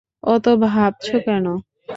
অত 0.23 0.45
ভাবছ 0.65 1.07
কেন? 1.25 1.45